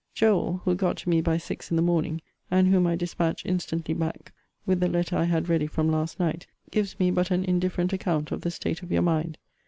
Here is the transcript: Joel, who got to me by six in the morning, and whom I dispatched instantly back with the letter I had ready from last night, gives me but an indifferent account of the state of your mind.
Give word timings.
Joel, 0.15 0.63
who 0.65 0.73
got 0.73 0.97
to 0.97 1.09
me 1.09 1.21
by 1.21 1.37
six 1.37 1.69
in 1.69 1.75
the 1.75 1.83
morning, 1.83 2.21
and 2.49 2.67
whom 2.69 2.87
I 2.87 2.95
dispatched 2.95 3.45
instantly 3.45 3.93
back 3.93 4.33
with 4.65 4.79
the 4.79 4.87
letter 4.87 5.15
I 5.15 5.25
had 5.25 5.47
ready 5.47 5.67
from 5.67 5.91
last 5.91 6.19
night, 6.19 6.47
gives 6.71 6.97
me 6.99 7.11
but 7.11 7.29
an 7.29 7.45
indifferent 7.45 7.93
account 7.93 8.31
of 8.31 8.41
the 8.41 8.49
state 8.49 8.81
of 8.81 8.91
your 8.91 9.03
mind. 9.03 9.37